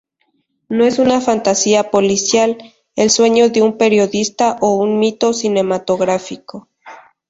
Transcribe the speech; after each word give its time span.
No 0.67 0.83
es 0.83 0.97
una 0.97 1.21
fantasía 1.21 1.91
policial, 1.91 2.57
el 2.95 3.11
sueño 3.11 3.49
de 3.49 3.61
un 3.61 3.77
periodista 3.77 4.57
o 4.59 4.73
un 4.77 4.97
mito 4.97 5.31
cinematográfico. 5.31 6.69